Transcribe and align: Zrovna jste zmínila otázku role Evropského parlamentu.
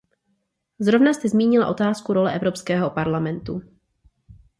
Zrovna 0.79 1.13
jste 1.13 1.29
zmínila 1.29 1.67
otázku 1.67 2.13
role 2.13 2.33
Evropského 2.35 2.89
parlamentu. 2.89 3.61